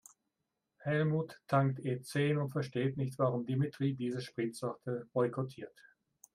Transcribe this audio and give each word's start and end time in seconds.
Helmut 0.83 1.39
tankt 1.47 1.79
E-zehn 1.85 2.39
und 2.39 2.49
versteht 2.49 2.97
nicht, 2.97 3.19
warum 3.19 3.45
Dimitri 3.45 3.93
diese 3.93 4.19
Spritsorte 4.21 5.07
boykottiert. 5.13 5.77